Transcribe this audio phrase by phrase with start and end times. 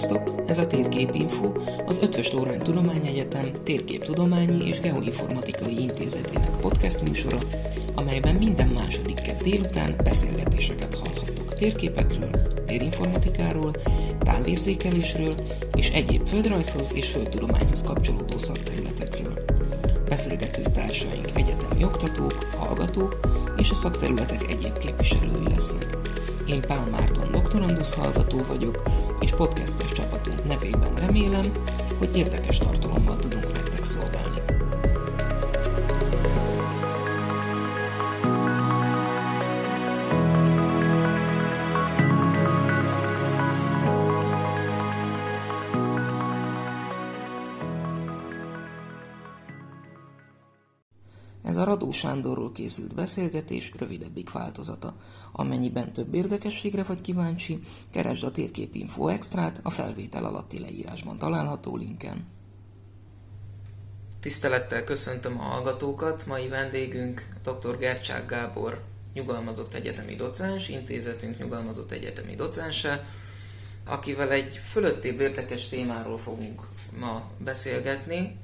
[0.00, 0.42] Sziasztok!
[0.46, 1.52] Ez a Térképinfo,
[1.86, 7.38] az Ötvös Lórán Tudományegyetem Térképtudományi és Geoinformatikai Intézetének podcast műsora,
[7.94, 12.30] amelyben minden második kett délután beszélgetéseket hallhattok térképekről,
[12.66, 13.70] térinformatikáról,
[14.18, 15.34] távérzékelésről
[15.74, 19.44] és egyéb földrajzhoz és földtudományhoz kapcsolódó szakterületekről.
[20.08, 23.20] Beszélgető társaink egyetemi oktatók, hallgatók
[23.56, 25.98] és a szakterületek egyéb képviselői lesznek.
[26.46, 28.82] Én Pál Márton doktorandusz hallgató vagyok,
[29.20, 31.52] és podcastes csapatunk nevében remélem,
[31.98, 33.39] hogy érdekes tartalommal tudunk
[51.60, 54.94] a Radó Sándorról készült beszélgetés rövidebbik változata.
[55.32, 62.26] Amennyiben több érdekességre vagy kíváncsi, keresd a Térképinfo Extrát a felvétel alatti leírásban található linken.
[64.20, 67.78] Tisztelettel köszöntöm a hallgatókat, mai vendégünk dr.
[67.78, 73.04] Gercsák Gábor, nyugalmazott egyetemi docens, intézetünk nyugalmazott egyetemi docense,
[73.86, 76.62] akivel egy fölöttébb érdekes témáról fogunk
[76.98, 78.38] ma beszélgetni,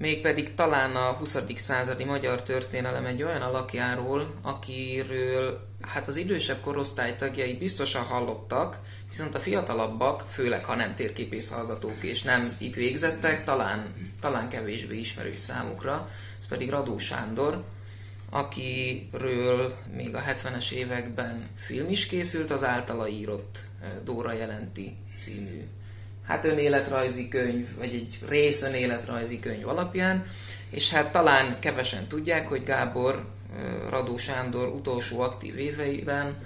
[0.00, 1.38] mégpedig talán a 20.
[1.56, 8.78] századi magyar történelem egy olyan alakjáról, akiről hát az idősebb korosztály tagjai biztosan hallottak,
[9.08, 14.98] viszont a fiatalabbak, főleg ha nem térképész hallgatók és nem itt végzettek, talán, talán kevésbé
[14.98, 17.64] ismerős számukra, ez pedig Radó Sándor,
[18.30, 23.58] akiről még a 70-es években film is készült, az általa írott
[24.04, 25.68] Dóra jelenti című
[26.26, 30.26] hát önéletrajzi könyv, vagy egy rész önéletrajzi könyv alapján,
[30.70, 33.24] és hát talán kevesen tudják, hogy Gábor
[33.90, 36.36] Radó Sándor utolsó aktív éveiben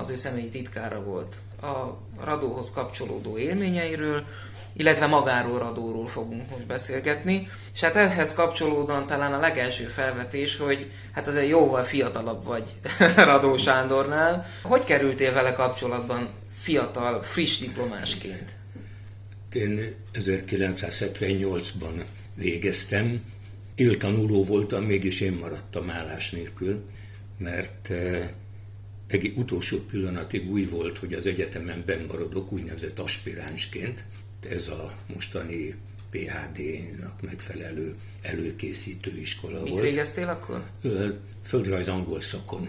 [0.00, 1.34] az ő személyi titkára volt.
[1.62, 4.24] A Radóhoz kapcsolódó élményeiről,
[4.72, 10.90] illetve magáról Radóról fogunk most beszélgetni, és hát ehhez kapcsolódóan talán a legelső felvetés, hogy
[11.12, 12.64] hát azért jóval fiatalabb vagy
[13.16, 14.46] Radó Sándornál.
[14.62, 16.28] Hogy kerültél vele kapcsolatban
[16.60, 18.57] fiatal, friss diplomásként?
[19.52, 22.04] Én 1978-ban
[22.34, 23.24] végeztem,
[23.74, 26.84] éltanuló voltam, mégis én maradtam állás nélkül,
[27.38, 28.30] mert eh,
[29.06, 34.04] egy utolsó pillanatig úgy volt, hogy az egyetemen benn maradok úgynevezett aspiránsként.
[34.48, 35.74] Ez a mostani
[36.10, 39.82] PHD-nak megfelelő előkészítő iskola Mit volt.
[39.82, 40.70] Végeztél akkor?
[41.42, 42.68] Földrajz angol szakon.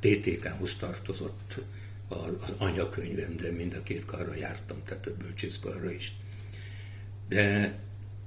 [0.00, 1.60] TTK-hoz tartozott
[2.10, 6.12] az anyakönyvem, de mind a két karra jártam, tehát a bölcsészkarra is.
[7.28, 7.78] De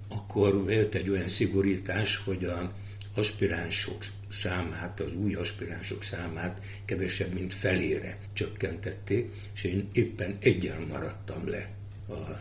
[0.08, 2.74] akkor jött egy olyan szigorítás, hogy a
[3.16, 11.48] aspiránsok számát, az új aspiránsok számát kevesebb, mint felére csökkentették, és én éppen egyen maradtam
[11.48, 11.70] le
[12.08, 12.40] a, a,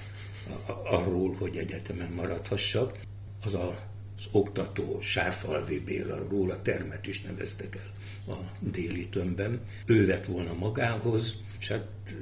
[0.67, 2.99] a, arról, hogy egyetemen maradhassak.
[3.45, 7.93] Az a, az oktató Sárfalvi Béla, róla termet is neveztek el
[8.27, 9.61] a déli tömbben.
[9.87, 12.15] Ő vett volna magához, és hát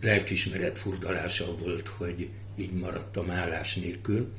[0.00, 4.32] lelkismeret furdalása volt, hogy így maradtam állás nélkül.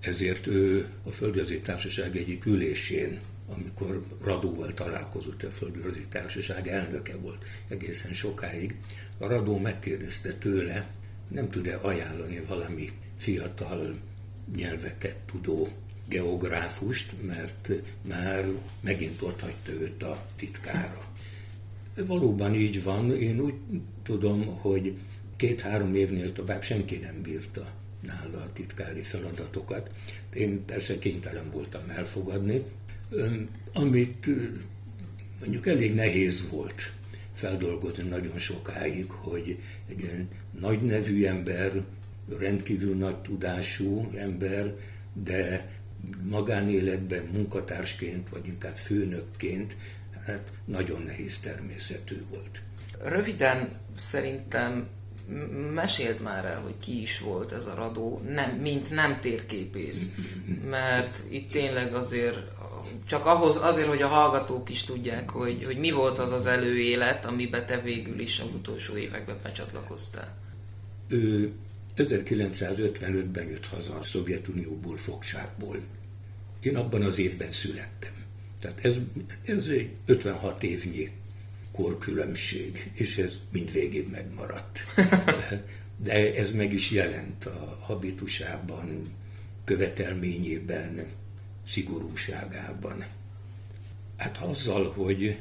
[0.00, 7.44] Ezért ő a Földrajzi Társaság egyik ülésén, amikor Radóval találkozott, a Földrajzi Társaság elnöke volt
[7.68, 8.76] egészen sokáig,
[9.18, 10.90] a Radó megkérdezte tőle,
[11.28, 13.96] nem tud-e ajánlani valami fiatal
[14.56, 15.68] nyelveket tudó
[16.10, 17.70] geográfust, mert
[18.08, 18.44] már
[18.80, 21.08] megint ott hagyta őt a titkára.
[22.06, 23.54] Valóban így van, én úgy
[24.02, 24.94] tudom, hogy
[25.36, 29.90] két-három évnél tovább senki nem bírta nála a titkári feladatokat.
[30.34, 32.62] Én persze kénytelen voltam elfogadni,
[33.72, 34.26] amit
[35.40, 36.92] mondjuk elég nehéz volt
[37.32, 40.26] feldolgozni nagyon sokáig, hogy egy
[40.60, 41.84] nagy nevű ember,
[42.38, 44.74] rendkívül nagy tudású ember,
[45.24, 45.70] de
[46.22, 49.76] magánéletben munkatársként, vagy inkább főnökként,
[50.26, 52.60] hát nagyon nehéz természetű volt.
[53.02, 54.88] Röviden szerintem
[55.74, 60.18] mesélt már el, hogy ki is volt ez a radó, nem, mint nem térképész.
[60.70, 62.38] Mert itt tényleg azért,
[63.06, 67.26] csak ahhoz, azért, hogy a hallgatók is tudják, hogy, hogy mi volt az az előélet,
[67.26, 70.36] amiben te végül is az utolsó években becsatlakoztál.
[71.08, 71.52] Ő
[71.96, 75.80] 1955-ben jött haza a Szovjetunióból, fogságból.
[76.60, 78.12] Én abban az évben születtem.
[78.60, 78.94] Tehát ez,
[79.44, 81.10] ez egy 56 évnyi
[81.72, 84.84] korkülönbség, és ez mindvégig megmaradt.
[86.02, 89.14] De ez meg is jelent a habitusában,
[89.64, 91.06] követelményében,
[91.66, 93.04] szigorúságában.
[94.16, 95.38] Hát azzal, hogy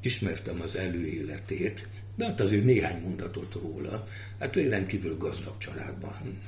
[0.00, 1.88] ismertem az előéletét,
[2.20, 4.06] De hát azért néhány mondatot róla.
[4.38, 6.42] Hát ő rendkívül gazdag családban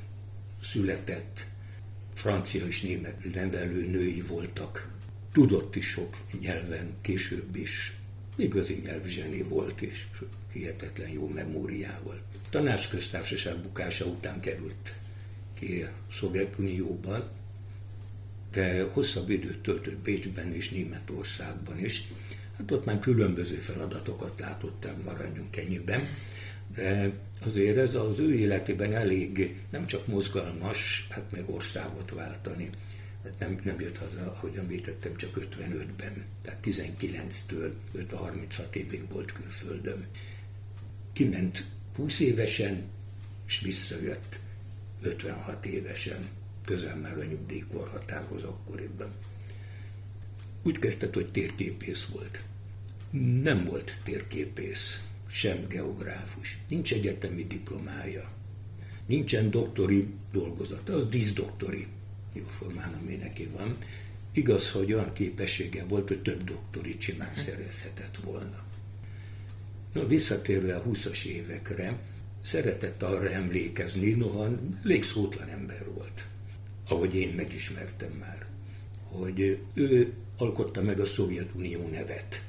[0.62, 1.46] született,
[2.14, 4.92] francia és német nevelő női voltak.
[5.32, 7.96] Tudott is sok nyelven, később is.
[8.36, 10.06] Igazi nyelvzseni volt, és
[10.52, 12.20] hihetetlen jó memóriával.
[12.50, 14.94] Tanácsköztársaság bukása után került
[15.58, 17.30] ki a Szovjetunióban,
[18.52, 22.02] de hosszabb időt töltött Bécsben és Németországban is.
[22.56, 26.06] Hát ott már különböző feladatokat látott el, maradjunk ennyiben.
[26.74, 32.70] De azért ez az ő életében elég nem csak mozgalmas, hát meg országot váltani.
[33.24, 36.24] Hát nem, nem jött haza, ahogy említettem, csak 55-ben.
[36.42, 37.72] Tehát 19-től
[38.12, 40.06] 36 évig volt külföldön.
[41.12, 41.64] Kiment
[41.96, 42.82] 20 évesen,
[43.46, 44.38] és visszajött
[45.02, 46.28] 56 évesen,
[46.64, 49.12] közel már a nyugdíjkorhatárhoz akkoriban.
[50.62, 52.44] Úgy kezdett, hogy térképész volt.
[53.42, 58.30] Nem volt térképész, sem geográfus, nincs egyetemi diplomája,
[59.06, 61.86] nincsen doktori dolgozata, az díszdoktori
[62.32, 63.76] jóformán, ami neki van.
[64.32, 68.64] Igaz, hogy olyan képessége volt, hogy több doktori csimán szerezhetett volna.
[69.92, 71.98] Na, visszatérve a 20-as évekre,
[72.42, 74.48] szeretett arra emlékezni, noha
[74.84, 76.26] elég szótlan ember volt,
[76.92, 78.46] ahogy én megismertem már,
[79.02, 82.42] hogy ő alkotta meg a Szovjetunió nevet.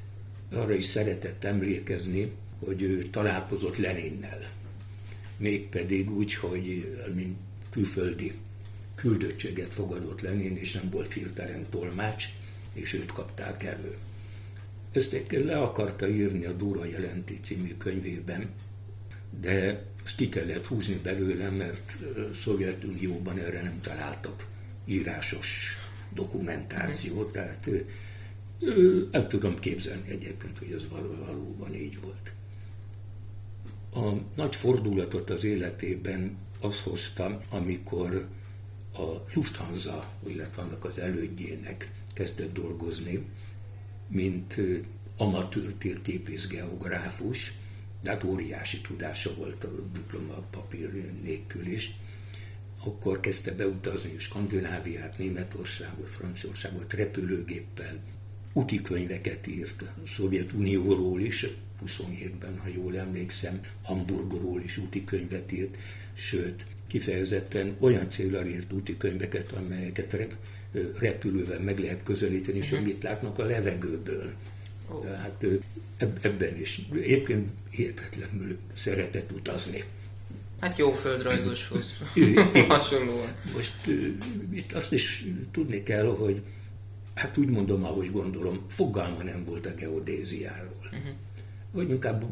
[0.51, 4.40] Arra is szeretett emlékezni, hogy ő találkozott Leninnel.
[5.38, 7.38] Mégpedig úgy, hogy mint
[7.69, 8.34] külföldi
[8.95, 12.25] küldöttséget fogadott Lenin, és nem volt hirtelen tolmács,
[12.74, 13.98] és őt kapták elő.
[14.92, 18.50] Ezt le akarta írni a Dóra Jelenti című könyvében,
[19.42, 21.97] de ezt ki kellett húzni belőle, mert
[22.35, 24.47] Szovjetunióban erre nem találtak
[24.85, 25.77] írásos
[26.13, 27.69] dokumentációt, tehát
[29.11, 30.88] el tudom képzelni egyébként, hogy ez
[31.25, 32.33] valóban így volt.
[33.94, 38.27] A nagy fordulatot az életében az hozta, amikor
[38.94, 43.25] a Lufthansa, illetve annak az elődjének kezdett dolgozni,
[44.07, 44.57] mint
[45.17, 47.53] amatőr térképész geográfus,
[48.03, 51.94] de hát óriási tudása volt a diploma papír nélkül is.
[52.85, 58.00] Akkor kezdte beutazni Skandináviát, Németországot, Franciaországot repülőgéppel,
[58.53, 61.47] úti könyveket írt a Szovjetunióról is,
[61.85, 65.77] 27-ben, ha jól emlékszem, Hamburgról is úti könyvet írt,
[66.13, 70.38] sőt, kifejezetten olyan célra írt úti könyveket, amelyeket
[70.99, 72.88] repülővel meg lehet közelíteni, és uh-huh.
[72.88, 74.33] mit látnak a levegőből.
[74.88, 75.03] Oh.
[75.03, 75.45] Tehát
[76.21, 76.81] ebben is.
[76.94, 79.83] Egyébként hihetetlenül szeretett utazni.
[80.59, 81.94] Hát jó földrajzoshoz
[82.68, 83.35] hasonlóan.
[83.53, 83.74] Most
[84.51, 86.41] itt azt is tudni kell, hogy
[87.13, 90.85] hát úgy mondom, ahogy gondolom, fogalma nem volt a geodéziáról.
[90.85, 91.15] Uh-huh.
[91.71, 92.25] Vagy inkább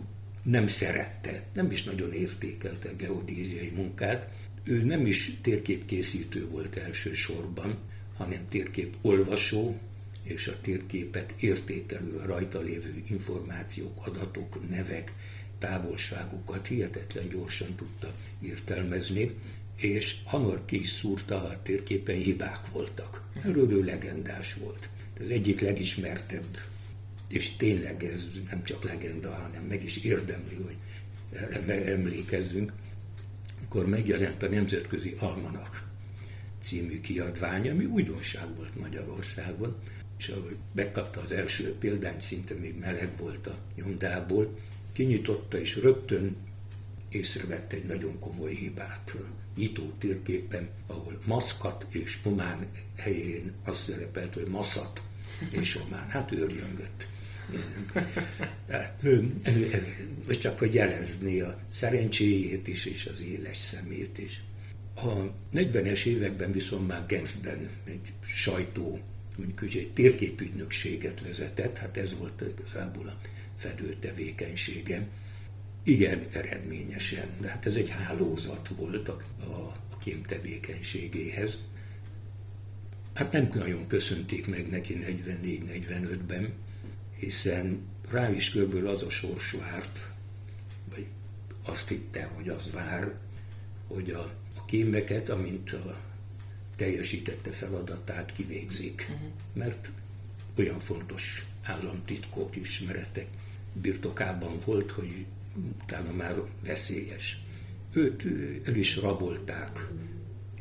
[0.43, 4.29] nem szerette, nem is nagyon értékelte a geodéziai munkát.
[4.63, 7.77] Ő nem is térképkészítő volt elsősorban,
[8.17, 9.77] hanem térkép olvasó,
[10.23, 15.13] és a térképet értékelő, rajta lévő információk, adatok, nevek,
[15.57, 19.31] távolságokat hihetetlen gyorsan tudta értelmezni,
[19.77, 23.23] és hamar ki is szúrta, a térképen hibák voltak.
[23.43, 24.89] Erről ő legendás volt.
[25.19, 26.57] Az egyik legismertebb,
[27.29, 30.77] és tényleg ez nem csak legenda, hanem meg is érdemli, hogy
[31.85, 32.73] emlékezzünk,
[33.63, 35.89] akkor megjelent a Nemzetközi Almanak
[36.59, 39.75] című kiadvány, ami újdonság volt Magyarországon,
[40.21, 44.57] és ahogy megkapta az első példányt, szinte még meleg volt a nyomdából,
[44.93, 46.35] kinyitotta, és rögtön
[47.09, 49.15] észrevett egy nagyon komoly hibát.
[49.55, 55.01] Nyitó térképen, ahol maszkat és omán helyén azt szerepelt, hogy maszat
[55.49, 56.07] és omán.
[56.07, 57.07] Hát őrjöngött.
[58.65, 59.03] Tehát,
[60.39, 64.43] csak hogy jelezni a szerencséjét is, és az éles szemét is.
[64.95, 68.99] A 40-es években viszont már Genfben egy sajtó
[69.37, 73.19] mondjuk ugye egy térképügynökséget vezetett, hát ez volt igazából a
[73.57, 75.07] fedő tevékenysége.
[75.83, 81.57] Igen, eredményesen, de hát ez egy hálózat volt a, a, a kém tevékenységéhez.
[83.13, 86.53] Hát nem nagyon köszönték meg neki 44-45-ben,
[87.17, 87.79] hiszen
[88.11, 90.07] rá is körből az a sors várt,
[90.89, 91.05] vagy
[91.65, 93.13] azt hitte, hogy az vár,
[93.87, 96.10] hogy a, a kémeket, amint a
[96.81, 99.07] teljesítette feladatát, kivégzik.
[99.09, 99.29] Uh-huh.
[99.53, 99.91] Mert
[100.57, 103.27] olyan fontos államtitkok, ismeretek
[103.73, 105.25] birtokában volt, hogy
[105.83, 106.35] utána már
[106.65, 107.41] veszélyes.
[107.93, 108.23] Őt
[108.67, 109.87] el is rabolták,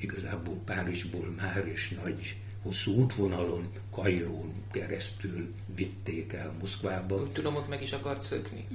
[0.00, 7.22] igazából Párizsból már, és nagy hosszú útvonalon, Kairón keresztül vitték el Moszkvába.
[7.22, 8.66] Úgy tudom, ott meg is akart szökni.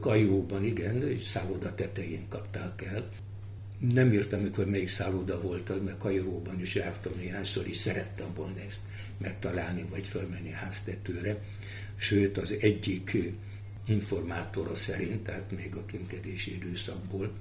[0.00, 3.10] Kairóban igen, egy szálloda tetején kapták el.
[3.78, 8.60] Nem írtam, mikor melyik szálloda volt az, mert Kairóban is jártam néhányszor, és szerettem volna
[8.60, 8.80] ezt
[9.18, 11.42] megtalálni, vagy fölmenni a háztetőre.
[11.96, 13.16] Sőt, az egyik
[13.86, 17.32] informátora szerint, tehát még a kémkedési időszakból,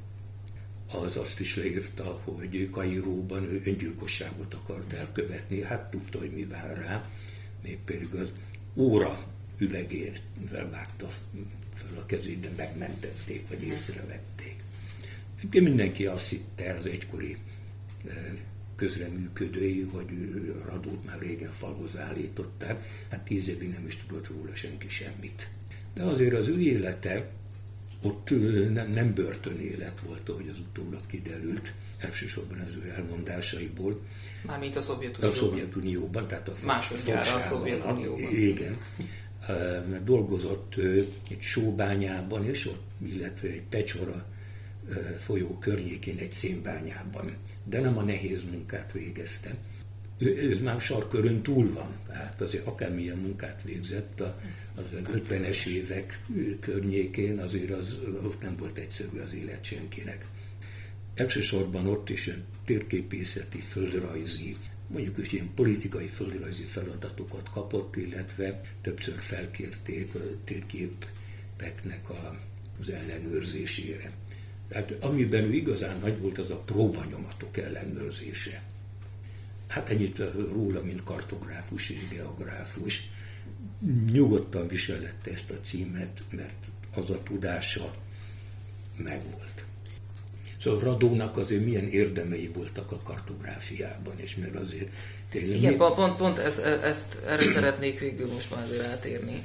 [0.91, 6.77] az azt is leírta, hogy Kairóban ő öngyilkosságot akart elkövetni, hát tudta, hogy mi vár
[6.77, 7.09] rá,
[7.63, 8.31] még pedig az
[8.75, 9.23] óra
[9.57, 11.07] üvegével vágta
[11.73, 14.64] fel a kezét, de megmentették, vagy észrevették.
[15.51, 17.37] Mindenki azt hitte, az egykori
[18.75, 20.07] közreműködői, hogy
[20.65, 25.47] Radót már régen falhoz állították, hát tíz évig nem is tudott róla senki semmit.
[25.93, 27.29] De azért az ő élete
[28.01, 28.29] ott
[28.73, 33.99] nem, nem börtönélet volt, ahogy az utólag kiderült, elsősorban az ő elmondásaiból.
[34.45, 35.29] Mármint a Szovjetunióban.
[35.29, 38.31] A Szovjetunióban, tehát a Másodjára a Szovjetunióban.
[38.31, 38.77] Igen.
[39.89, 40.75] Mert dolgozott
[41.29, 44.25] egy sóbányában, és ott, illetve egy Pecsora
[45.19, 47.35] folyó környékén egy szénbányában.
[47.63, 49.55] De nem a nehéz munkát végezte.
[50.17, 54.39] Ő, ez már sarkörön túl van, tehát azért akármilyen munkát végzett a,
[54.75, 56.19] az 50-es évek
[56.59, 60.25] környékén, azért az, ott nem volt egyszerű az élet senkinek.
[61.15, 69.19] Elsősorban ott is ilyen térképészeti, földrajzi, mondjuk is ilyen politikai földrajzi feladatokat kapott, illetve többször
[69.19, 72.39] felkérték a térképeknek a,
[72.81, 74.11] az ellenőrzésére.
[74.67, 78.61] Tehát amiben ő igazán nagy volt, az a próbanyomatok ellenőrzése.
[79.67, 83.09] Hát ennyit róla, mint kartográfus és geográfus.
[84.11, 86.55] Nyugodtan viselette ezt a címet, mert
[86.95, 87.95] az a tudása
[88.97, 89.65] megvolt.
[90.65, 94.89] Szóval Radónak azért milyen érdemei voltak a kartográfiában, és mert azért
[95.29, 95.57] tényleg...
[95.57, 95.77] Igen, mi...
[95.77, 99.43] pont, pont ezt, ezt, erre szeretnék végül most már azért átérni.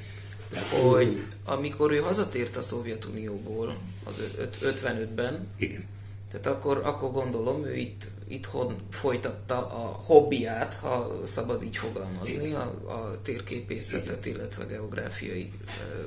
[0.83, 4.14] Hogy amikor ő hazatért a Szovjetunióból az
[4.62, 5.85] 55-ben, igen.
[6.30, 12.61] tehát akkor, akkor gondolom, ő itt itthon folytatta a hobbiát, ha szabad így fogalmazni, a,
[12.88, 15.52] a térképészetet, illetve geográfiai,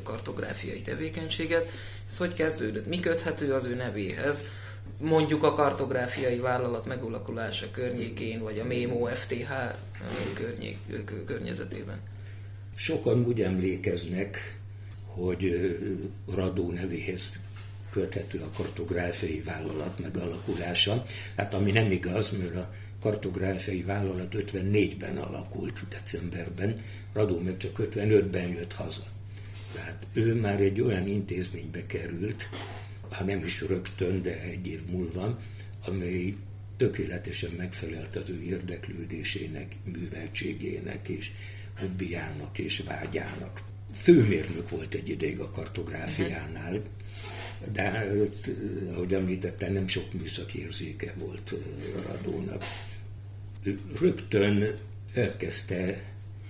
[0.03, 1.69] kartográfiai tevékenységet.
[2.07, 2.88] Ez hogy kezdődött?
[2.88, 4.50] Mi köthető az ő nevéhez?
[5.00, 9.51] Mondjuk a kartográfiai vállalat megalakulása környékén, vagy a MEMO FTH
[10.33, 10.77] környék,
[11.25, 12.00] környezetében?
[12.75, 14.60] Sokan úgy emlékeznek,
[15.06, 15.56] hogy
[16.34, 17.32] Radó nevéhez
[17.92, 21.06] köthető a kartográfiai vállalat megalakulása.
[21.36, 26.82] Hát ami nem igaz, mert a kartográfiai vállalat 54-ben alakult, decemberben,
[27.13, 29.03] Radó meg csak 55-ben jött haza.
[29.74, 32.50] Tehát ő már egy olyan intézménybe került,
[33.12, 35.39] ha nem is rögtön, de egy év múlva,
[35.86, 36.36] amely
[36.77, 41.32] tökéletesen megfelelt az ő érdeklődésének, műveltségének és
[41.80, 43.63] hobbiának és vágyának.
[43.94, 46.82] Főmérnök volt egy ideig a kartográfiánál,
[47.72, 48.50] de hát,
[48.92, 51.53] ahogy említettem, nem sok műszaki érzéke volt
[52.08, 52.63] Radónak.
[53.63, 54.77] Ő rögtön
[55.13, 56.03] elkezdte,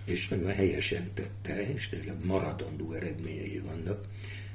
[0.06, 4.08] és nagyon helyesen tette, és tényleg maradandó eredményei vannak,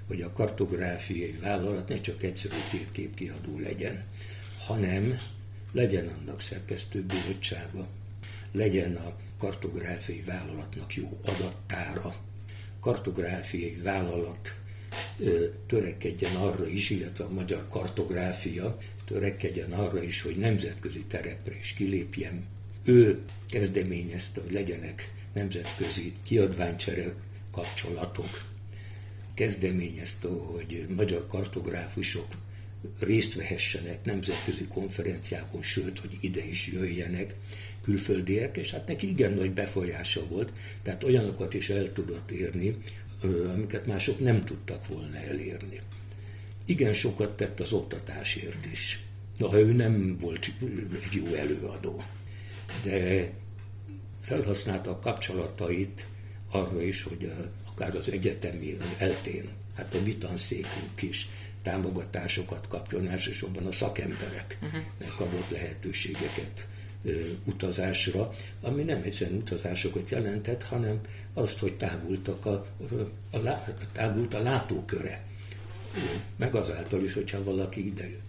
[0.06, 4.04] hogy a kartográfiai vállalat ne csak egyszerű térképkiadó legyen,
[4.58, 5.18] hanem
[5.72, 7.88] legyen annak szerkesztőbizottsága,
[8.52, 12.14] legyen a kartográfiai vállalatnak jó adattára,
[12.80, 14.56] kartográfiai vállalat
[15.66, 22.46] törekedjen arra is, illetve a magyar kartográfia törekedjen arra is, hogy nemzetközi terepre is kilépjen.
[22.84, 27.14] Ő kezdeményezte, hogy legyenek nemzetközi kiadványcsere
[27.52, 28.44] kapcsolatok,
[29.34, 32.26] kezdeményezte, hogy magyar kartográfusok
[33.00, 37.34] részt vehessenek nemzetközi konferenciákon, sőt, hogy ide is jöjjenek
[37.88, 40.52] külföldiek, és hát neki igen nagy befolyása volt,
[40.82, 42.76] tehát olyanokat is el tudott érni,
[43.54, 45.80] amiket mások nem tudtak volna elérni.
[46.64, 49.02] Igen sokat tett az oktatásért is.
[49.38, 50.50] ha ő nem volt
[51.04, 52.02] egy jó előadó,
[52.82, 53.30] de
[54.20, 56.06] felhasználta a kapcsolatait
[56.50, 57.32] arra is, hogy
[57.70, 61.28] akár az egyetemi, eltén, hát a vitanszékünk is
[61.62, 66.68] támogatásokat kapjon, elsősorban a szakembereknek adott lehetőségeket
[67.44, 71.00] utazásra, ami nem egyszerűen utazásokat jelentett, hanem
[71.34, 72.66] azt, hogy távultak a,
[73.30, 75.26] a, a, távult a látóköre.
[76.36, 78.26] Meg azáltal is, hogyha valaki idejött.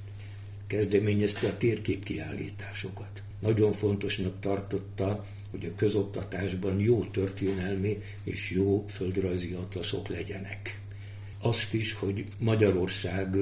[0.68, 3.22] Kezdeményezte a térképkiállításokat.
[3.40, 10.80] Nagyon fontosnak tartotta, hogy a közoktatásban jó történelmi és jó földrajzi atlaszok legyenek.
[11.42, 13.36] Azt is, hogy Magyarország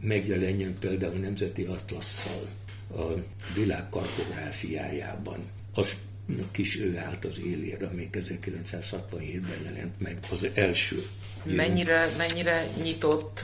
[0.00, 2.48] megjelenjen például nemzeti atlasszal
[2.96, 3.14] a
[3.54, 5.50] világ kartográfiájában.
[5.74, 5.94] Az
[6.50, 11.06] kis ő állt az élére, ami 1967-ben jelent meg az első.
[11.44, 13.42] Mennyire, mennyire nyitott,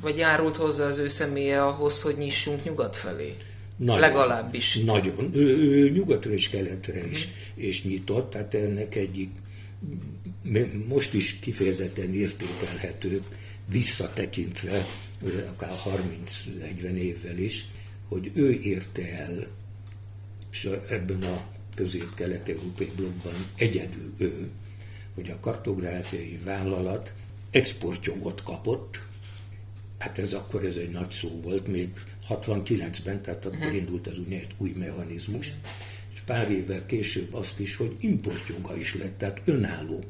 [0.00, 3.36] vagy járult hozzá az ő személye ahhoz, hogy nyissunk nyugat felé?
[3.76, 4.74] Nagyon, Legalábbis.
[4.74, 5.30] Nagyon.
[5.34, 7.64] Ő, ő nyugatra és keletre is, uh-huh.
[7.64, 9.30] és nyitott, tehát ennek egyik
[10.88, 13.22] most is kifejezetten értékelhető,
[13.70, 14.86] visszatekintve,
[15.48, 15.72] akár
[16.80, 17.64] 30-40 évvel is,
[18.14, 19.46] hogy ő érte el,
[20.50, 21.44] és ebben a
[21.74, 24.50] közép-kelet-európai blokkban egyedül ő,
[25.14, 27.12] hogy a kartográfiai vállalat
[27.50, 29.02] exportjogot kapott,
[29.98, 31.88] hát ez akkor ez egy nagy szó volt, még
[32.28, 33.76] 69-ben, tehát akkor uh-huh.
[33.76, 35.52] indult az úgynevezett új mechanizmus,
[36.12, 40.04] és pár évvel később azt is, hogy importjoga is lett, tehát önálló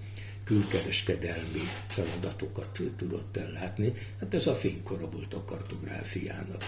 [0.45, 3.93] külkereskedelmi feladatokat tudott ellátni.
[4.21, 6.63] Hát ez a fénykora volt a kartográfiának.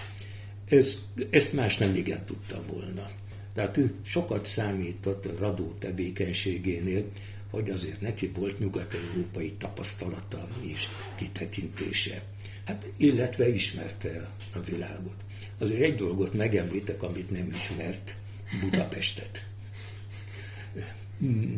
[0.68, 0.98] Ez,
[1.30, 3.10] ezt más nem igen tudta volna.
[3.54, 7.10] Tehát ő sokat számított a radó tevékenységénél,
[7.50, 12.22] hogy azért neki volt nyugat-európai tapasztalata és kitekintése.
[12.64, 15.14] Hát illetve ismerte a világot.
[15.58, 18.16] Azért egy dolgot megemlítek, amit nem ismert,
[18.60, 19.44] Budapestet.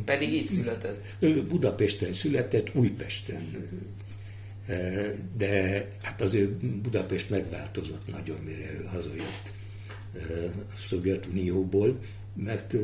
[0.04, 1.16] Pedig így született.
[1.48, 3.68] Budapesten született, Újpesten.
[5.36, 9.52] De hát azért Budapest megváltozott nagyon, mire ő hazajött
[10.72, 11.98] a Szovjetunióból,
[12.34, 12.74] mert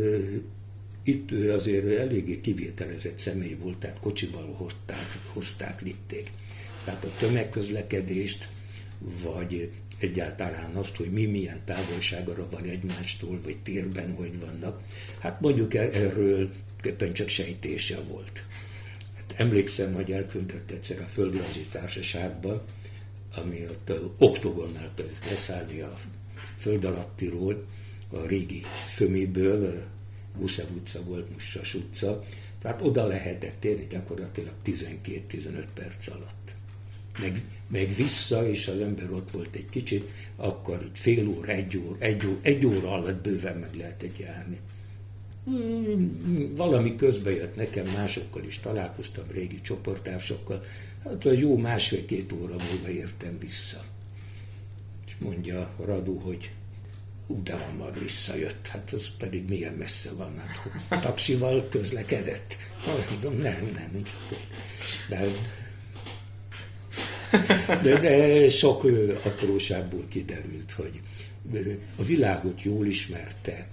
[1.02, 6.30] itt ő azért eléggé kivételezett személy volt, tehát kocsival hozták, hozták vitték.
[6.84, 8.48] Tehát a tömegközlekedést,
[9.22, 14.82] vagy egyáltalán azt, hogy mi milyen távolságra van egymástól, vagy térben hogy vannak.
[15.18, 16.50] Hát mondjuk erről
[16.82, 18.44] éppen csak sejtése volt.
[19.36, 22.64] Emlékszem, hogy elküldött egyszer a Földrajzi Társaságba,
[23.36, 25.94] ami ott oktogonnál pedig leszállni a
[26.56, 27.64] föld alattiról,
[28.10, 28.62] a régi
[28.94, 29.82] Fömiből,
[30.38, 32.24] Guszev utca volt, Mussas utca,
[32.58, 36.54] tehát oda lehetett érni gyakorlatilag 12-15 perc alatt.
[37.20, 41.96] Meg, meg vissza, és az ember ott volt egy kicsit, akkor fél óra, egy óra,
[41.98, 44.60] egy óra, egy óra alatt bőven meg lehetett járni.
[45.44, 50.62] Hmm, valami közbe jött nekem, másokkal is találkoztam, régi csoportársokkal,
[51.04, 53.84] hát hogy jó másfél-két óra múlva értem vissza.
[55.06, 56.50] És mondja Radu, hogy
[57.26, 60.42] de hamar visszajött, hát az pedig milyen messze van,
[60.88, 62.56] hát taxival közlekedett.
[63.10, 64.02] Mondom, nem, nem,
[65.08, 65.28] de,
[67.82, 68.84] de, de sok
[69.24, 71.00] apróságból kiderült, hogy
[71.96, 73.68] a világot jól ismerte,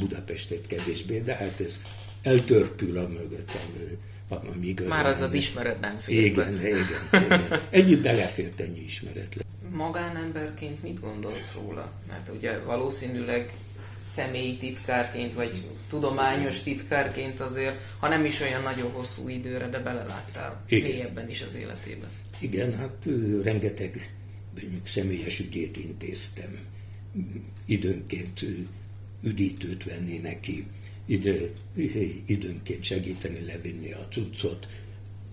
[0.00, 1.80] Budapestet kevésbé, de hát ez
[2.22, 3.60] eltörpül a mögöttem.
[4.28, 6.78] Amíg Már az az ismeret nem fér igen, igen,
[7.12, 7.60] igen.
[7.70, 9.44] Ennyi belefért, ennyi ismeretlen.
[9.70, 11.92] Magánemberként mit gondolsz róla?
[12.08, 13.52] Mert ugye valószínűleg
[14.00, 20.64] személyi titkárként, vagy tudományos titkárként azért, ha nem is olyan nagyon hosszú időre, de beleláttál
[20.66, 20.90] Igen.
[20.90, 22.08] mélyebben is az életében.
[22.38, 23.06] Igen, hát
[23.42, 24.14] rengeteg
[24.84, 26.58] személyes ügyét intéztem.
[27.66, 28.44] Időnként
[29.24, 30.66] üdítőt venni neki,
[31.06, 31.50] ide,
[32.26, 34.68] időnként segíteni levinni a cuccot,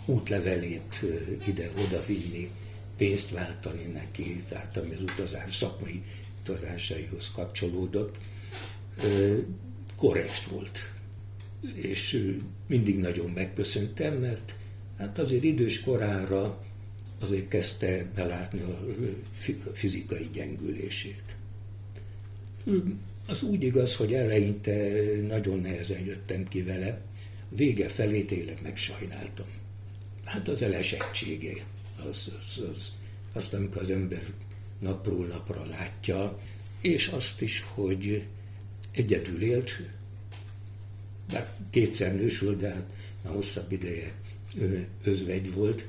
[0.06, 1.04] útlevelét
[1.47, 2.49] ide-oda vinni,
[2.97, 6.04] pénzt váltani neki, tehát ami az utazás szakmai
[6.41, 8.17] utazásaihoz kapcsolódott,
[9.95, 10.93] korrekt volt.
[11.73, 12.34] És
[12.67, 14.56] mindig nagyon megköszöntem, mert
[14.97, 16.63] hát azért idős korára
[17.19, 18.80] azért kezdte belátni a
[19.73, 21.36] fizikai gyengülését.
[23.25, 24.91] Az úgy igaz, hogy eleinte
[25.27, 27.01] nagyon nehezen jöttem ki vele,
[27.49, 29.47] vége felé tényleg megsajnáltam.
[30.23, 31.53] Hát az elesettsége,
[32.10, 32.91] az, az, az,
[33.34, 34.23] azt, amikor az ember
[34.79, 36.39] napról napra látja,
[36.81, 38.25] és azt is, hogy
[38.91, 39.81] egyedül élt,
[41.31, 42.86] bár kétszer nősült, de hát
[43.23, 44.13] már hosszabb ideje
[45.03, 45.86] özvegy volt,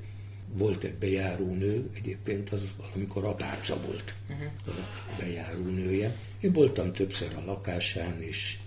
[0.52, 4.46] volt egy bejárónő, egyébként az valamikor apáca volt uh-huh.
[4.66, 6.16] a bejárónője.
[6.40, 8.58] Én voltam többször a lakásán, és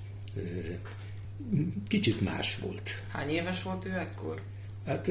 [1.88, 3.04] kicsit más volt.
[3.12, 4.42] Hány éves volt ő ekkor?
[4.86, 5.08] Hát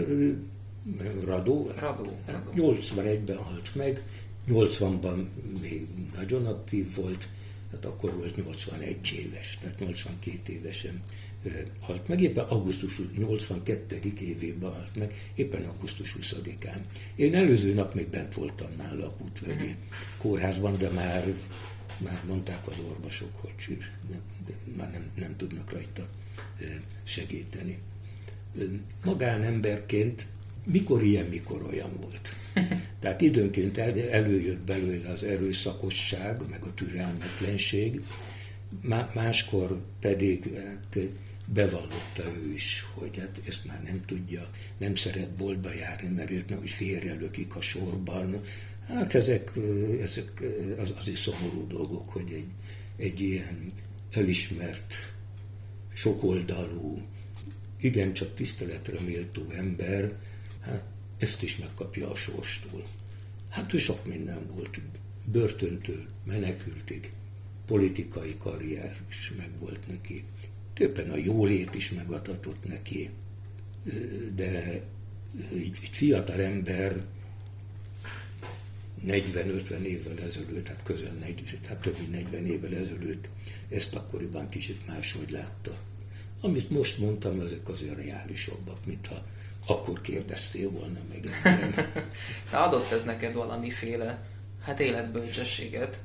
[1.25, 2.53] Radó, Radó, Radó.
[2.57, 4.03] 81-ben halt meg,
[4.49, 5.27] 80-ban
[5.61, 7.29] még nagyon aktív volt,
[7.73, 11.03] hát akkor volt 81 éves, tehát 82 évesen
[11.81, 14.01] halt meg, éppen augusztus 82.
[14.21, 16.79] évében halt meg, éppen augusztus 20-án.
[17.15, 19.77] Én előző nap még bent voltam nála a Kútvölgyi uh-huh.
[20.19, 21.35] kórházban, de már,
[21.99, 23.79] már mondták az orvosok, hogy
[24.77, 26.09] már nem, nem tudnak rajta
[27.05, 27.79] segíteni.
[29.05, 30.27] Magánemberként
[30.65, 32.29] mikor ilyen, mikor olyan volt.
[33.01, 38.01] Tehát időnként el, előjött belőle az erőszakosság, meg a türelmetlenség,
[39.15, 40.99] máskor pedig hát,
[41.45, 46.51] bevallotta ő is, hogy hát ezt már nem tudja, nem szeret boltba járni, mert őt
[46.51, 48.41] hogy félrelökik a sorban.
[48.87, 49.53] Hát ezek,
[50.01, 50.43] ezek
[50.79, 52.49] az, azért szomorú dolgok, hogy egy,
[52.97, 53.73] egy ilyen
[54.11, 55.13] elismert,
[55.93, 57.03] sokoldalú,
[57.79, 60.13] igencsak tiszteletre méltó ember,
[60.61, 60.85] hát
[61.19, 62.85] ezt is megkapja a sorstól.
[63.49, 64.81] Hát ő sok minden volt,
[65.25, 67.13] börtöntől menekültig,
[67.67, 70.25] politikai karrier is megvolt neki,
[70.75, 73.11] többen a jólét is megadatott neki,
[74.35, 74.83] de
[75.53, 77.05] egy, egy fiatal ember
[79.07, 83.29] 40-50 évvel ezelőtt, hát közel 40, tehát több mint 40 évvel ezelőtt
[83.69, 85.77] ezt akkoriban kicsit máshogy látta.
[86.41, 89.25] Amit most mondtam, ezek azért reálisabbak, mintha
[89.67, 91.31] akkor kérdeztél volna meg.
[92.51, 94.25] De adott ez neked valamiféle,
[94.63, 96.01] hát életbölcsességet,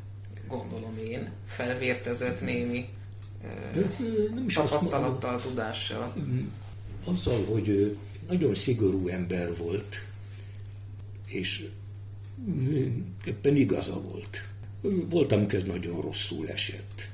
[0.48, 2.90] gondolom én, felvértezett némi
[4.34, 6.14] nem is tapasztalattal, tudással.
[6.20, 6.46] Mm,
[7.04, 7.98] azzal, hogy
[8.28, 10.04] nagyon szigorú ember volt,
[11.26, 11.66] és
[13.26, 14.48] éppen igaza volt.
[15.10, 17.10] Volt, amikor ez nagyon rosszul esett.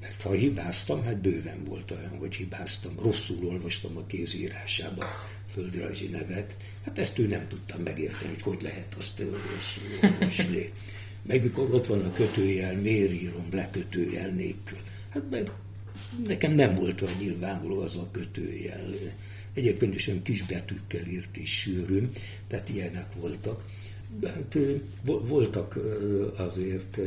[0.00, 2.92] Mert ha hibáztam, hát bőven volt olyan, hogy hibáztam.
[3.02, 5.04] Rosszul olvastam a kézírásába
[5.46, 6.56] földrajzi nevet.
[6.84, 10.72] Hát ezt ő nem tudta megérteni, hogy hogy lehet azt rosszul olvasni.
[11.22, 14.78] Meg mikor ott van a kötőjel, miért írom le kötőjel nélkül.
[15.12, 15.52] Hát mert
[16.26, 18.84] nekem nem volt olyan nyilvánvaló az a kötőjel.
[19.54, 22.08] Egyébként is olyan kis betűkkel írt és sűrű,
[22.48, 23.64] tehát ilyenek voltak.
[24.18, 24.58] De hát
[25.04, 25.78] voltak
[26.36, 26.98] azért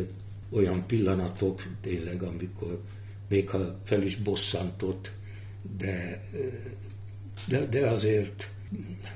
[0.49, 2.81] olyan pillanatok tényleg, amikor
[3.29, 5.11] még ha fel is bosszantott,
[5.77, 6.23] de,
[7.47, 8.51] de, de azért,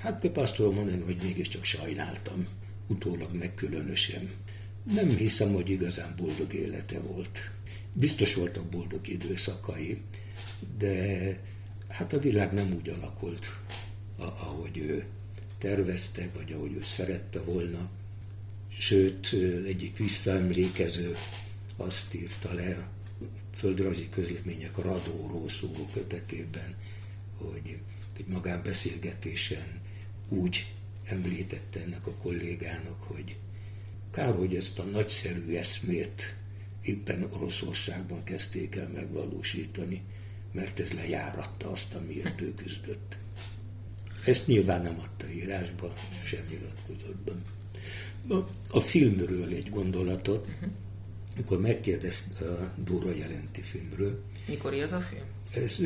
[0.02, 2.48] hát azt tudom mondani, hogy mégiscsak sajnáltam,
[2.88, 4.30] utólag meg különösen.
[4.94, 7.52] Nem hiszem, hogy igazán boldog élete volt.
[7.94, 10.02] Biztos voltak boldog időszakai,
[10.78, 11.40] de
[11.88, 13.60] hát a világ nem úgy alakult,
[14.18, 15.06] ahogy ő
[15.58, 17.90] tervezte, vagy ahogy ő szerette volna.
[18.78, 19.34] Sőt,
[19.66, 21.16] egyik visszaemlékező
[21.78, 22.90] azt írta le
[23.22, 26.76] a földrajzi közlemények radóról szóló kötetében,
[27.38, 27.80] hogy
[28.18, 29.80] egy magánbeszélgetésen
[30.30, 30.74] úgy
[31.04, 33.38] említette ennek a kollégának, hogy
[34.12, 36.36] kár, hogy ezt a nagyszerű eszmét
[36.82, 40.02] éppen Oroszországban kezdték el megvalósítani,
[40.52, 43.18] mert ez lejáratta azt, amiért ő küzdött.
[44.26, 47.42] Ezt nyilván nem adta írásba, sem nyilatkozatban.
[48.70, 50.48] A filmről egy gondolatot,
[51.36, 54.24] mikor megkérdezte a Dóra jelenti filmről.
[54.48, 55.26] Mikor ez a film?
[55.54, 55.78] Ez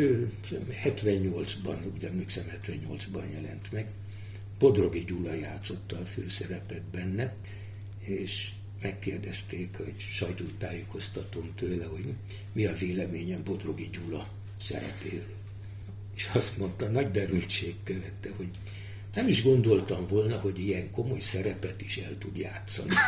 [0.84, 3.91] 78-ban, úgy emlékszem, 78-ban jelent meg.
[4.60, 7.36] Bodrogi Gyula játszotta a főszerepet benne,
[7.99, 8.51] és
[8.84, 12.06] megkérdezték, hogy sajtótájékoztatón tőle, hogy
[12.54, 14.28] mi a véleményem Bodrogi Gyula
[14.60, 15.41] szerepéről.
[16.15, 18.50] És azt mondta, nagy derültség követte, hogy
[19.13, 22.93] nem is gondoltam volna, hogy ilyen komoly szerepet is el tud játszani.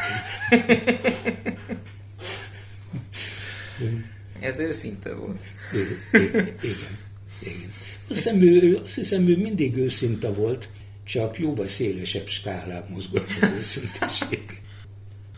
[4.40, 5.40] Ez őszinte volt.
[6.12, 6.98] Igen, igen.
[7.42, 7.72] igen.
[8.08, 10.70] Azt, hiszem, ő, azt hiszem, ő mindig őszinte volt,
[11.04, 14.64] csak jóval szélesebb skálán mozgott az őszinteség.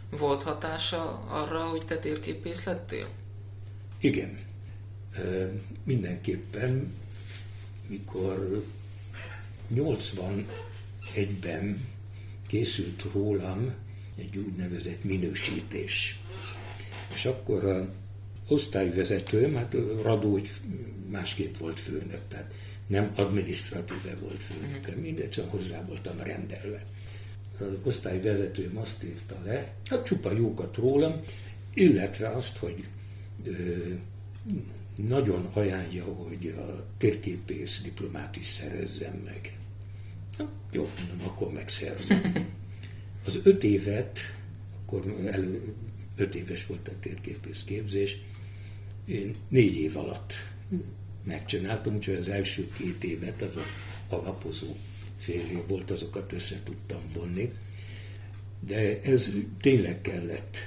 [0.10, 3.08] Volt hatása arra, hogy te térképész lettél?
[4.00, 4.40] Igen.
[5.84, 6.94] Mindenképpen,
[7.88, 8.66] mikor
[9.76, 11.86] 81-ben
[12.48, 13.74] készült rólam
[14.18, 16.20] egy úgynevezett minősítés.
[17.14, 17.94] És akkor a
[18.48, 20.50] osztályvezetőm, hát Radógy
[21.10, 22.54] másképp volt főnök, tehát
[22.88, 26.86] nem adminisztratíve volt főnök, mindegy, szóval hozzá voltam rendelve
[27.60, 31.22] az osztályvezetőm azt írta le, hát csupa jókat rólam,
[31.74, 32.84] illetve azt, hogy
[33.44, 33.76] ö,
[34.96, 39.58] nagyon ajánlja, hogy a térképész diplomát is szerezzem meg.
[40.38, 42.22] Na, jó, mondom, akkor megszerzem.
[43.26, 44.20] Az öt évet,
[44.82, 45.74] akkor elő,
[46.16, 48.18] öt éves volt a térképész képzés,
[49.06, 50.34] én négy év alatt
[51.24, 53.64] megcsináltam, úgyhogy az első két évet az a
[54.10, 54.76] alapozó
[55.18, 57.52] fél év volt, azokat össze tudtam vonni.
[58.60, 60.58] De ez tényleg kellett.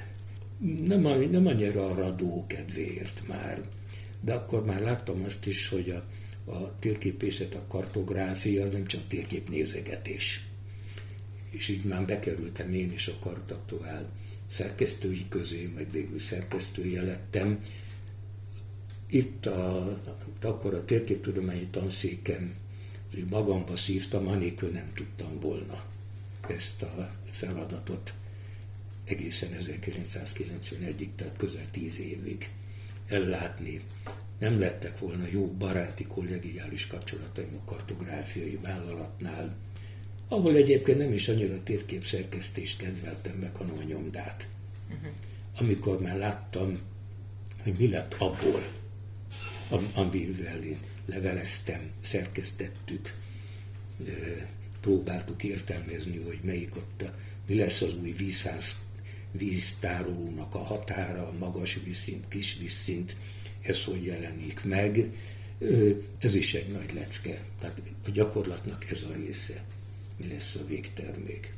[0.85, 3.63] Nem, nem annyira a radó kedvéért már,
[4.21, 6.05] de akkor már láttam azt is, hogy a,
[6.51, 10.45] a térképészet, a kartográfia nem csak térképnézegetés.
[11.51, 14.09] És így már bekerültem én is a kartaktoál
[14.51, 17.59] szerkesztői közé, majd végül szerkesztője lettem.
[19.07, 20.01] Itt a,
[20.43, 22.55] akkor a térképtudományi tanszékem
[23.31, 25.85] magamba szívtam, anélkül nem tudtam volna
[26.49, 28.15] ezt a feladatot
[29.05, 32.51] egészen 1991-ig, tehát közel tíz évig
[33.07, 33.81] ellátni.
[34.39, 39.57] nem lettek volna jó baráti kollegiális kapcsolataim a kartográfiai vállalatnál,
[40.29, 44.49] ahol egyébként nem is annyira térképszerkesztést kedveltem meg, hanem a nyomdát.
[44.89, 45.13] Uh-huh.
[45.59, 46.79] Amikor már láttam,
[47.63, 48.63] hogy mi lett abból,
[49.95, 53.15] amivel én leveleztem, szerkesztettük,
[54.81, 57.15] próbáltuk értelmezni, hogy melyik ott a,
[57.47, 58.77] mi lesz az új vízház,
[59.33, 63.17] víztárolónak a határa, a magas vízszint, kis vízszint,
[63.63, 65.11] ez hogy jelenik meg.
[66.21, 67.45] Ez is egy nagy lecke.
[67.61, 69.65] Tehát a gyakorlatnak ez a része.
[70.17, 71.55] Mi lesz a végtermék.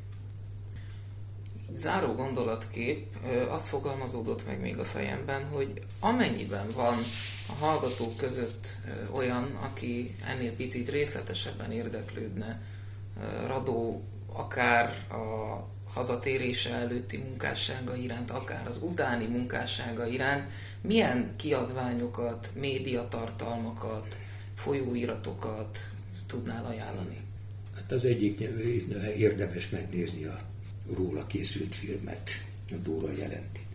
[1.74, 3.06] Záró gondolatkép,
[3.48, 6.94] azt fogalmazódott meg még a fejemben, hogy amennyiben van
[7.48, 8.66] a hallgatók között
[9.10, 12.62] olyan, aki ennél picit részletesebben érdeklődne
[13.46, 20.50] Radó akár a hazatérése előtti munkássága iránt, akár az utáni munkássága iránt,
[20.80, 24.16] milyen kiadványokat, médiatartalmakat,
[24.54, 25.78] folyóiratokat
[26.26, 27.16] tudnál ajánlani?
[27.74, 28.40] Hát az egyik
[29.16, 30.38] érdemes megnézni a
[30.94, 32.30] róla készült filmet,
[32.70, 33.66] a Dóra jelentét.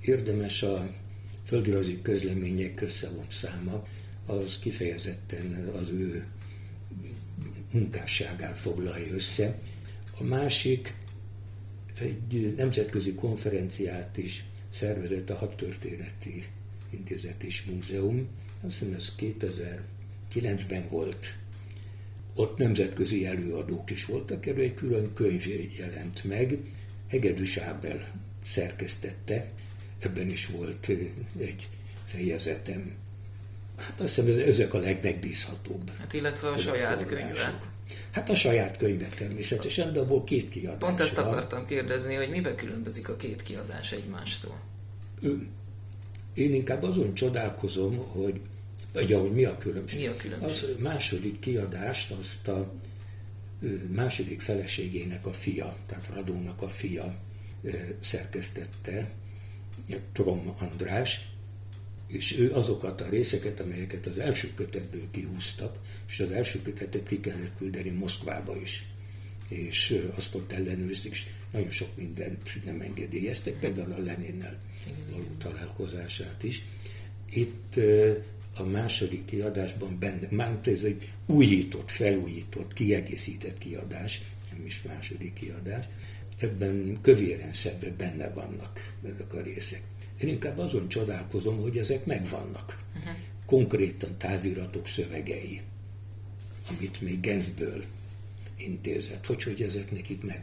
[0.00, 0.90] Érdemes a
[1.52, 3.86] földrajzi közlemények összevont száma,
[4.26, 6.26] az kifejezetten az ő
[7.72, 9.58] munkásságát foglalja össze.
[10.18, 10.94] A másik
[11.98, 16.44] egy nemzetközi konferenciát is szervezett a Hadtörténeti
[16.90, 18.28] Intézet és Múzeum.
[18.62, 21.36] Azt hiszem ez 2009-ben volt.
[22.34, 25.46] Ott nemzetközi előadók is voltak, erről egy külön könyv
[25.78, 26.58] jelent meg.
[27.08, 29.50] Hegedűs Ábel szerkesztette,
[30.04, 30.88] ebben is volt
[31.38, 31.68] egy
[32.04, 32.94] fejezetem.
[33.76, 35.90] Hát azt hiszem, ezek a legmegbízhatóbb.
[35.98, 37.60] Hát illetve a saját könyve.
[38.10, 41.26] Hát a saját könyve természetesen, de abból két kiadás Pont ezt van.
[41.26, 44.60] akartam kérdezni, hogy mibe különbözik a két kiadás egymástól?
[46.34, 48.40] Én inkább azon csodálkozom, hogy
[48.94, 50.00] ugye, hogy mi a különbség.
[50.00, 50.48] Mi a különbség?
[50.50, 52.72] Az második kiadást azt a
[53.88, 57.14] második feleségének a fia, tehát Radónak a fia
[58.00, 59.10] szerkesztette,
[60.12, 61.28] Trom András,
[62.06, 67.20] és ő azokat a részeket, amelyeket az első kötetből kihúztak, és az első kötetet ki
[67.20, 68.86] kellett küldeni Moszkvába is.
[69.48, 74.58] És azt ott ellenőrzik, és nagyon sok mindent nem engedélyeztek, például a Leninnel
[75.10, 76.62] való találkozását is.
[77.32, 77.74] Itt
[78.54, 85.84] a második kiadásban benne, már ez egy újított, felújított, kiegészített kiadás, nem is második kiadás,
[86.42, 89.82] ebben kövéren szebben benne vannak ezek a részek.
[90.20, 92.78] Én inkább azon csodálkozom, hogy ezek megvannak.
[92.96, 93.12] Uh-huh.
[93.46, 95.60] Konkrétan táviratok szövegei,
[96.68, 97.84] amit még Genfből
[98.56, 100.42] intézett, hogy, hogy ezek nekik meg,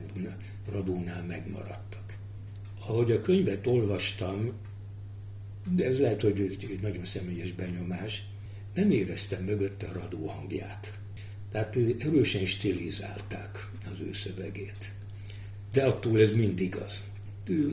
[0.72, 2.18] Radónál megmaradtak.
[2.80, 4.54] Ahogy a könyvet olvastam,
[5.76, 8.24] de ez lehet, hogy egy nagyon személyes benyomás,
[8.74, 11.00] nem éreztem mögötte a Radó hangját.
[11.52, 14.92] Tehát erősen stilizálták az ő szövegét.
[15.72, 17.04] De attól ez mindig az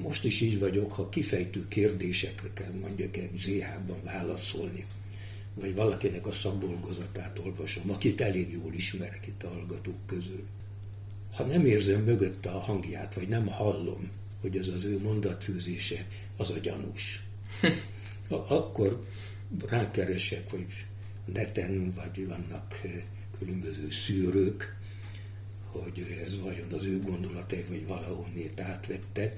[0.02, 4.86] most is így vagyok, ha kifejtő kérdésekre kell mondjuk egy ZH-ban válaszolni,
[5.54, 10.44] vagy valakinek a szakdolgozatát olvasom, akit elég jól ismerek itt a hallgatók közül.
[11.32, 16.06] Ha nem érzem mögötte a hangját, vagy nem hallom, hogy ez az ő mondatfűzése,
[16.36, 17.22] az a gyanús.
[18.48, 19.06] Akkor
[19.66, 20.66] rákeresek, hogy
[21.24, 23.02] neten, vagy vannak eh,
[23.38, 24.76] különböző szűrők,
[25.82, 29.36] hogy ez vajon az ő gondolatai, vagy valahonnét átvette,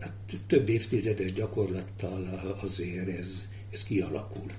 [0.00, 0.12] hát
[0.46, 4.50] több évtizedes gyakorlattal azért ez, ez kialakul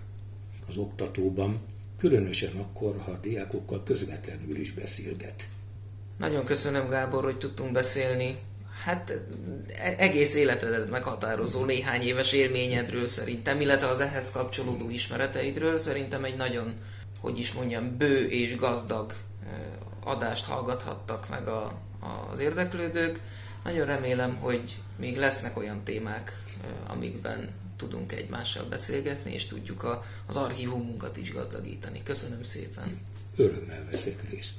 [0.67, 1.59] az oktatóban,
[1.97, 5.47] különösen akkor, ha a diákokkal közvetlenül is beszélget.
[6.17, 8.37] Nagyon köszönöm, Gábor, hogy tudtunk beszélni.
[8.83, 9.09] Hát
[9.67, 16.35] e, egész életedet meghatározó néhány éves élményedről szerintem, illetve az ehhez kapcsolódó ismereteidről szerintem egy
[16.35, 16.73] nagyon,
[17.19, 19.13] hogy is mondjam, bő és gazdag
[20.03, 21.73] adást hallgathattak meg a,
[22.31, 23.19] az érdeklődők.
[23.63, 26.43] Nagyon remélem, hogy még lesznek olyan témák,
[26.87, 32.03] amikben tudunk egymással beszélgetni, és tudjuk a, az archívumunkat is gazdagítani.
[32.03, 32.99] Köszönöm szépen!
[33.35, 34.53] Örömmel veszek részt!